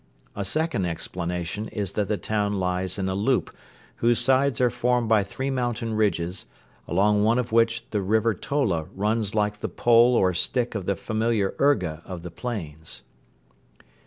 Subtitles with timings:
[0.35, 3.55] A second explanation is that the town lies in a "loop"
[3.97, 6.47] whose sides are formed by three mountain ridges,
[6.87, 10.95] along one of which the River Tola runs like the pole or stick of the
[10.95, 13.03] familiar urga of the plains.